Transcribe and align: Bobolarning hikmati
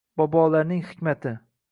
Bobolarning 0.19 0.81
hikmati 0.87 1.35